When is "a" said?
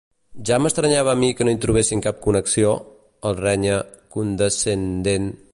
1.15-1.19